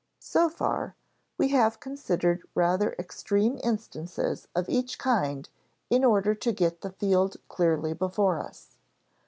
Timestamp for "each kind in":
4.67-6.03